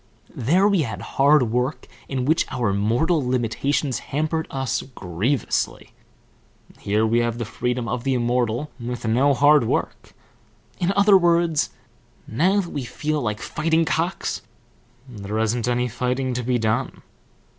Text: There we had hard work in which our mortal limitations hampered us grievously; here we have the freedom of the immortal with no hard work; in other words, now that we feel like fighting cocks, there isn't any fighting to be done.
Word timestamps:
There 0.35 0.67
we 0.67 0.81
had 0.81 0.99
hard 1.21 1.51
work 1.51 1.85
in 2.09 2.25
which 2.25 2.47
our 2.49 2.73
mortal 2.73 3.23
limitations 3.23 3.99
hampered 3.99 4.47
us 4.49 4.81
grievously; 4.81 5.91
here 6.79 7.05
we 7.05 7.19
have 7.19 7.37
the 7.37 7.45
freedom 7.45 7.87
of 7.87 8.03
the 8.03 8.15
immortal 8.15 8.71
with 8.79 9.05
no 9.05 9.35
hard 9.35 9.65
work; 9.65 10.15
in 10.79 10.91
other 10.95 11.15
words, 11.19 11.69
now 12.27 12.61
that 12.61 12.71
we 12.71 12.83
feel 12.83 13.21
like 13.21 13.41
fighting 13.41 13.85
cocks, 13.85 14.41
there 15.07 15.37
isn't 15.37 15.67
any 15.67 15.87
fighting 15.87 16.33
to 16.33 16.41
be 16.41 16.57
done. 16.57 17.03